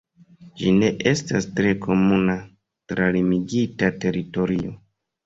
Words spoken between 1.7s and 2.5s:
komuna